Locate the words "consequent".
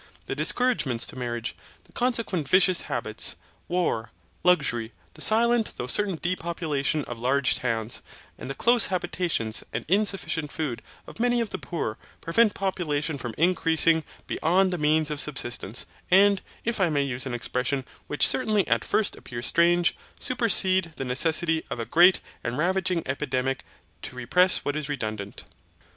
1.91-2.49